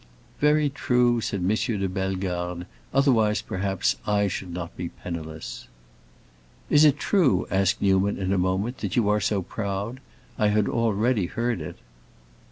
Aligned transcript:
"Very 0.39 0.67
true!" 0.67 1.21
said 1.21 1.41
M. 1.41 1.55
de 1.79 1.87
Bellegarde. 1.87 2.65
"Otherwise 2.91 3.43
perhaps 3.43 3.97
I 4.07 4.27
should 4.27 4.51
not 4.51 4.75
be 4.75 4.89
penniless." 4.89 5.67
"Is 6.71 6.83
it 6.85 6.97
true," 6.97 7.45
asked 7.51 7.83
Newman 7.83 8.17
in 8.17 8.33
a 8.33 8.37
moment, 8.39 8.79
"that 8.79 8.95
you 8.95 9.09
are 9.09 9.21
so 9.21 9.43
proud? 9.43 9.99
I 10.39 10.47
had 10.47 10.67
already 10.67 11.27
heard 11.27 11.61
it." 11.61 11.75